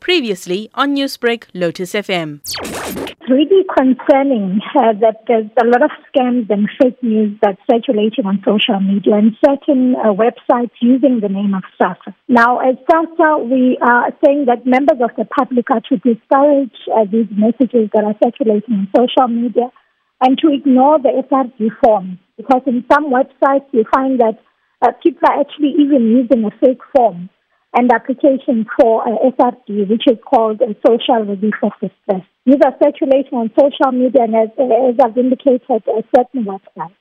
Previously 0.00 0.70
on 0.74 0.94
Newsbreak, 0.94 1.44
Lotus 1.54 1.94
FM. 1.94 2.40
It's 2.44 3.30
really 3.30 3.64
concerning 3.76 4.60
uh, 4.76 4.92
that 5.00 5.24
there's 5.26 5.48
a 5.60 5.66
lot 5.66 5.82
of 5.82 5.90
scams 6.08 6.50
and 6.50 6.68
fake 6.80 7.02
news 7.02 7.38
that's 7.40 7.60
circulating 7.70 8.26
on 8.26 8.42
social 8.44 8.80
media 8.80 9.14
and 9.14 9.36
certain 9.44 9.96
uh, 9.96 10.12
websites 10.12 10.76
using 10.80 11.20
the 11.20 11.28
name 11.28 11.54
of 11.54 11.62
SASSA. 11.80 12.14
Now, 12.28 12.58
as 12.58 12.76
SASSA, 12.90 13.48
we 13.48 13.78
are 13.80 14.12
saying 14.24 14.44
that 14.46 14.66
members 14.66 15.00
of 15.00 15.10
the 15.16 15.24
public 15.24 15.70
are 15.70 15.80
to 15.88 15.96
discourage 15.96 16.76
uh, 16.92 17.04
these 17.10 17.28
messages 17.32 17.88
that 17.94 18.04
are 18.04 18.14
circulating 18.22 18.74
on 18.74 18.88
social 18.94 19.28
media 19.28 19.72
and 20.20 20.38
to 20.38 20.52
ignore 20.52 20.98
the 20.98 21.24
SRD 21.30 21.70
form 21.82 22.18
because 22.36 22.62
in 22.66 22.84
some 22.92 23.10
websites 23.10 23.66
you 23.72 23.84
find 23.94 24.20
that 24.20 24.38
uh, 24.82 24.92
people 25.02 25.22
are 25.28 25.40
actually 25.40 25.72
even 25.78 26.02
using 26.12 26.44
a 26.44 26.50
fake 26.60 26.82
form 26.94 27.30
and 27.74 27.90
application 27.92 28.66
for 28.78 29.02
uh, 29.02 29.30
SRD, 29.38 29.88
which 29.88 30.06
is 30.06 30.18
called 30.24 30.60
a 30.60 30.74
social 30.86 31.24
relief 31.24 31.54
of 31.62 31.72
distress. 31.80 32.22
These 32.46 32.60
are 32.64 32.76
circulating 32.82 33.34
on 33.34 33.50
social 33.58 33.92
media 33.92 34.22
and 34.24 34.34
as, 34.36 34.48
as 34.58 34.96
I've 35.02 35.18
indicated, 35.18 35.82
a 35.88 36.02
certain 36.14 36.44
website. 36.44 36.94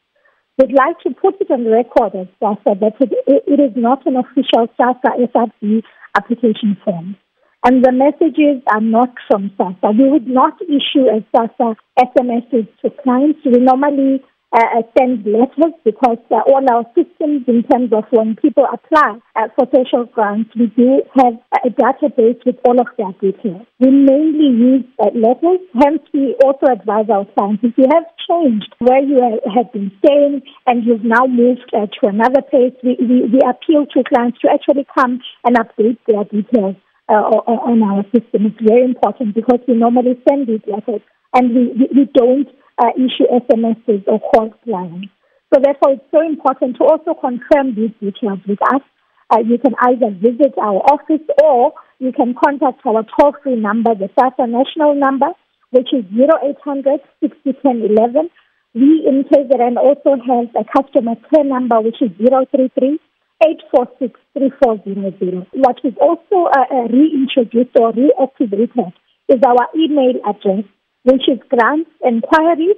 We'd 0.58 0.74
like 0.74 1.00
to 1.00 1.10
put 1.10 1.42
it 1.42 1.50
on 1.52 1.66
record 1.66 2.14
as 2.16 2.28
SASSA 2.42 2.80
that 2.80 2.94
it, 3.00 3.14
it 3.48 3.60
is 3.60 3.74
not 3.76 4.06
an 4.06 4.18
official 4.18 4.68
SASSA 4.80 5.30
SRD 5.34 5.82
application 6.16 6.78
form. 6.86 7.18
And 7.66 7.84
the 7.84 7.92
messages 7.92 8.62
are 8.68 8.82
not 8.82 9.14
from 9.28 9.52
SASSA. 9.58 9.98
We 9.98 10.10
would 10.10 10.28
not 10.28 10.62
issue 10.62 11.08
a 11.10 11.26
SASSA 11.36 11.76
SMSs 12.00 12.68
to 12.82 12.90
clients. 13.04 13.40
We 13.46 13.60
normally 13.60 14.24
uh, 14.54 14.82
send 14.98 15.26
letters 15.26 15.74
because 15.84 16.22
uh, 16.30 16.46
all 16.46 16.64
our 16.72 16.86
systems 16.94 17.44
in 17.48 17.64
terms 17.72 17.92
of 17.92 18.04
when 18.12 18.36
people 18.36 18.66
apply 18.72 19.18
uh, 19.36 19.48
for 19.56 19.66
social 19.74 20.06
grants, 20.06 20.52
we 20.56 20.68
do 20.78 21.02
have 21.18 21.34
a 21.66 21.70
database 21.70 22.38
with 22.46 22.56
all 22.64 22.80
of 22.80 22.88
their 22.98 23.12
details. 23.20 23.66
We 23.80 23.90
mainly 23.90 24.54
use 24.54 24.86
uh, 25.02 25.10
letters, 25.16 25.60
hence 25.82 26.02
we 26.14 26.36
also 26.44 26.72
advise 26.72 27.10
our 27.10 27.26
clients 27.34 27.64
if 27.64 27.74
you 27.78 27.88
have 27.92 28.06
changed 28.30 28.74
where 28.80 29.02
you 29.02 29.20
have 29.56 29.74
been 29.74 29.92
staying 30.06 30.42
and 30.68 30.86
you've 30.86 31.04
now 31.04 31.26
moved 31.26 31.72
uh, 31.74 31.88
to 31.88 32.08
another 32.08 32.42
place, 32.42 32.74
we, 32.84 32.96
we, 33.00 33.26
we 33.34 33.40
appeal 33.42 33.86
to 33.88 34.04
clients 34.04 34.40
to 34.42 34.50
actually 34.54 34.86
come 34.94 35.20
and 35.44 35.58
update 35.58 35.98
their 36.08 36.24
details. 36.26 36.76
Uh, 37.10 37.20
on 37.20 37.84
our 37.84 38.02
system. 38.16 38.48
It's 38.48 38.66
very 38.66 38.86
important 38.86 39.36
because 39.36 39.60
we 39.68 39.74
normally 39.76 40.18
send 40.28 40.48
these 40.48 40.64
letters 40.66 41.02
and 41.34 41.54
we, 41.54 41.68
we, 41.76 41.90
we 41.94 42.10
don't 42.14 42.48
uh, 42.84 42.92
issue 43.00 43.24
SMSs 43.32 44.04
or 44.08 44.20
clients. 44.64 45.08
So 45.54 45.62
therefore, 45.64 45.94
it's 45.94 46.12
so 46.12 46.22
important 46.22 46.76
to 46.78 46.84
also 46.84 47.14
confirm 47.14 47.76
these 47.76 47.96
details 48.02 48.40
with 48.48 48.60
us. 48.74 48.82
Uh, 49.30 49.40
you 49.40 49.58
can 49.58 49.74
either 49.80 50.12
visit 50.12 50.54
our 50.58 50.84
office 50.92 51.24
or 51.42 51.74
you 52.00 52.12
can 52.12 52.36
contact 52.36 52.86
our 52.86 53.06
toll-free 53.16 53.56
number, 53.56 53.96
the 53.96 54.10
SASSA 54.20 54.50
national 54.50 54.96
number, 54.96 55.28
which 55.72 55.94
is 55.94 56.04
0800 56.12 57.00
601011. 57.22 58.30
We 58.76 59.06
in 59.08 59.24
KZN 59.24 59.78
also 59.78 60.18
have 60.18 60.50
a 60.58 60.66
customer 60.66 61.16
care 61.30 61.44
number, 61.44 61.80
which 61.82 62.02
is 62.02 62.10
033 62.18 63.00
846 63.46 64.20
3400. 64.34 65.48
What 65.54 65.78
we've 65.84 65.98
also 65.98 66.50
uh, 66.50 66.66
uh, 66.72 66.88
reintroduced 66.90 67.78
or 67.80 67.94
reactivated 67.94 68.94
is 69.30 69.40
our 69.46 69.70
email 69.76 70.18
address, 70.26 70.66
which 71.04 71.28
is 71.28 71.40
grants 71.50 71.90
inquiries 72.06 72.78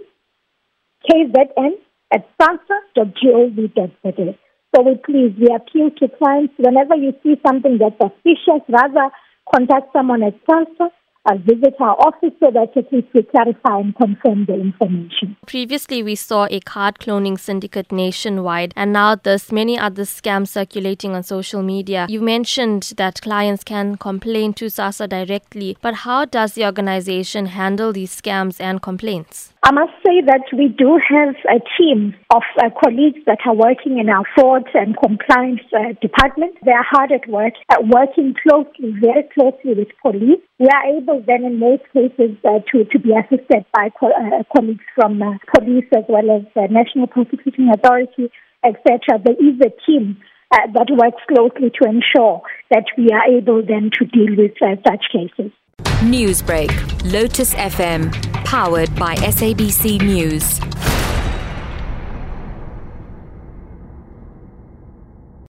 kzn 1.10 1.74
at 2.14 2.28
sassa.gov.za. 2.40 4.36
So 4.76 4.82
we 4.84 4.96
please, 5.06 5.34
we 5.40 5.48
appeal 5.56 5.90
to 6.00 6.08
clients 6.18 6.54
whenever 6.58 6.96
you 6.96 7.14
see 7.24 7.36
something 7.46 7.78
that's 7.78 7.96
suspicious, 8.02 8.62
rather 8.68 9.10
contact 9.54 9.94
someone 9.94 10.24
at 10.24 10.34
SASSA 10.46 10.90
uh, 11.26 11.36
visit 11.38 11.76
our 11.80 11.96
office 12.08 12.34
so 12.44 12.52
that 12.52 12.76
at 12.76 12.92
least 12.92 13.08
we 13.14 13.24
clarify 13.24 13.80
and 13.80 13.96
confirm 13.96 14.46
the 14.46 14.54
information. 14.54 15.36
Previously, 15.48 16.04
we 16.04 16.16
saw 16.16 16.48
a 16.50 16.60
card 16.60 17.00
cloning 17.00 17.40
syndicate 17.40 17.92
nationwide, 17.92 18.74
and 18.76 18.94
now 18.94 19.16
there's 19.16 19.52
many 19.52 19.78
other 19.78 20.04
scams 20.04 20.50
circulating 20.50 21.16
on 21.16 21.24
social 21.24 21.62
media. 21.62 22.06
You 22.10 22.22
mentioned 22.22 22.94
that 22.98 23.22
clients 23.22 23.64
can 23.64 23.98
complain 23.98 24.54
to 24.56 24.66
SASSA 24.66 25.10
directly, 25.10 25.78
but 25.82 25.96
how 26.06 26.26
does 26.26 26.54
the 26.54 26.66
organization 26.66 27.48
handle 27.48 27.92
these 27.94 28.22
scams 28.22 28.60
and 28.60 28.82
complaints? 28.82 29.54
I 29.64 29.72
must 29.72 29.94
say 30.06 30.22
that 30.28 30.46
we 30.54 30.68
do 30.68 31.00
have 31.10 31.34
a 31.50 31.60
team 31.78 32.14
of 32.30 32.44
uh, 32.62 32.70
colleagues 32.84 33.26
that 33.26 33.40
are 33.48 33.56
working 33.56 33.98
in 33.98 34.10
our 34.10 34.24
fraud 34.36 34.70
and 34.76 34.96
compliance 34.96 35.62
uh, 35.74 35.98
department. 36.02 36.54
They 36.64 36.72
are 36.72 36.86
hard 36.88 37.12
at 37.12 37.28
work, 37.28 37.54
working 37.82 38.36
closely, 38.44 38.94
very 39.02 39.24
closely 39.34 39.74
with 39.74 39.88
police. 40.04 40.40
We 40.60 40.68
are 40.68 40.86
able 40.96 41.15
then 41.26 41.46
in 41.46 41.60
most 41.60 41.84
cases 41.94 42.36
uh, 42.44 42.60
to, 42.72 42.86
to 42.86 43.00
be 43.00 43.12
assisted 43.14 43.66
by 43.74 43.90
co- 44.00 44.12
uh, 44.12 44.44
colleagues 44.56 44.84
from 44.96 45.22
uh, 45.22 45.38
police 45.54 45.86
as 45.96 46.04
well 46.10 46.30
as 46.32 46.44
the 46.56 46.68
National 46.70 47.08
Prosecuting 47.08 47.70
Authority, 47.74 48.30
etc. 48.64 49.22
There 49.24 49.40
is 49.40 49.60
a 49.62 49.72
team 49.86 50.18
that 50.52 50.88
works 50.92 51.22
closely 51.28 51.72
to 51.82 51.90
ensure 51.90 52.42
that 52.72 52.86
we 52.98 53.10
are 53.10 53.26
able 53.28 53.62
then 53.66 53.90
to 54.00 54.06
deal 54.06 54.36
with 54.38 54.52
such 54.60 55.06
cases. 55.12 55.52
Newsbreak, 56.04 56.72
Lotus 57.12 57.54
FM, 57.56 58.12
powered 58.46 58.94
by 58.96 59.16
SABC 59.16 60.02
News. 60.02 60.75